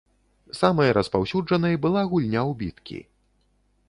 [0.59, 2.99] Самай распаўсюджанай была гульня ў біткі.